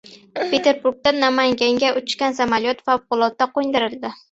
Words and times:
Peterburgdan 0.53 1.19
Namanganga 1.25 1.93
uchgan 2.01 2.39
samolyot 2.41 2.83
favqulodda 2.91 3.51
qo‘ndirildi 3.55 4.17